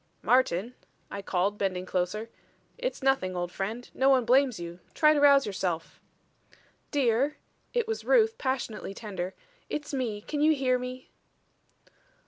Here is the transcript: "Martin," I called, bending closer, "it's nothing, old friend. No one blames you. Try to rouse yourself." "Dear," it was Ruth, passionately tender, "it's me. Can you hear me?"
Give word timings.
"Martin," 0.23 0.73
I 1.11 1.21
called, 1.21 1.59
bending 1.59 1.85
closer, 1.85 2.31
"it's 2.75 3.03
nothing, 3.03 3.35
old 3.35 3.51
friend. 3.51 3.87
No 3.93 4.09
one 4.09 4.25
blames 4.25 4.59
you. 4.59 4.79
Try 4.95 5.13
to 5.13 5.21
rouse 5.21 5.45
yourself." 5.45 6.01
"Dear," 6.89 7.37
it 7.75 7.87
was 7.87 8.03
Ruth, 8.03 8.35
passionately 8.39 8.95
tender, 8.95 9.35
"it's 9.69 9.93
me. 9.93 10.21
Can 10.21 10.41
you 10.41 10.55
hear 10.55 10.79
me?" 10.79 11.11